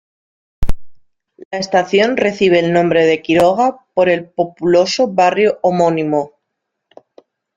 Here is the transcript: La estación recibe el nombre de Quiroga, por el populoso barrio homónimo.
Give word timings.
La 1.51 1.59
estación 1.59 2.17
recibe 2.17 2.57
el 2.57 2.73
nombre 2.73 3.05
de 3.05 3.21
Quiroga, 3.21 3.85
por 3.93 4.09
el 4.09 4.27
populoso 4.27 5.07
barrio 5.13 5.59
homónimo. 5.61 6.39